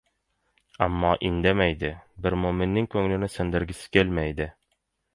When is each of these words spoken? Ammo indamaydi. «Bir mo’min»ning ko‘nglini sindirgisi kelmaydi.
Ammo 0.85 1.11
indamaydi. 1.29 1.93
«Bir 2.25 2.39
mo’min»ning 2.47 2.91
ko‘nglini 2.97 3.33
sindirgisi 3.37 3.97
kelmaydi. 3.99 4.53